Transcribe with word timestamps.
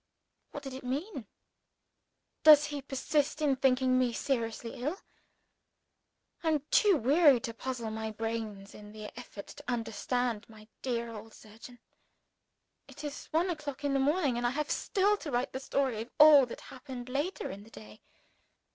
What 0.49 0.63
did 0.63 0.73
it 0.73 0.83
mean? 0.83 1.27
Does 2.41 2.65
he 2.65 2.81
persist 2.81 3.39
in 3.39 3.55
thinking 3.55 3.99
me 3.99 4.13
seriously 4.13 4.81
ill? 4.81 4.97
I 6.41 6.47
am 6.49 6.61
too 6.71 6.97
weary 6.97 7.39
to 7.41 7.53
puzzle 7.53 7.91
my 7.91 8.09
brains 8.09 8.73
in 8.73 8.93
the 8.93 9.15
effort 9.15 9.45
to 9.45 9.63
understand 9.67 10.49
my 10.49 10.67
dear 10.81 11.11
old 11.13 11.35
surgeon. 11.35 11.77
It 12.87 13.03
is 13.03 13.25
one 13.27 13.51
o'clock 13.51 13.83
in 13.83 13.93
the 13.93 13.99
morning; 13.99 14.37
and 14.39 14.47
I 14.47 14.57
have 14.57 14.71
still 14.71 15.17
to 15.17 15.29
write 15.29 15.53
the 15.53 15.59
story 15.59 16.01
of 16.01 16.09
all 16.17 16.47
that 16.47 16.61
happened 16.61 17.07
later 17.07 17.51
in 17.51 17.61
the 17.63 17.69
day. 17.69 18.01